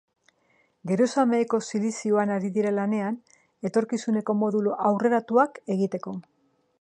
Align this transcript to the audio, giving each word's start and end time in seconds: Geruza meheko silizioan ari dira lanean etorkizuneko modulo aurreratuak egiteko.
Geruza 0.91 1.25
meheko 1.33 1.59
silizioan 1.65 2.33
ari 2.37 2.49
dira 2.55 2.71
lanean 2.79 3.19
etorkizuneko 3.71 4.39
modulo 4.45 4.77
aurreratuak 4.93 5.65
egiteko. 5.77 6.17